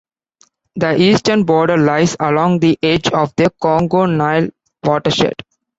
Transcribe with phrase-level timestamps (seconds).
[0.77, 4.49] The eastern border lies along the edge of the Congo-Nile
[4.83, 5.35] watershed.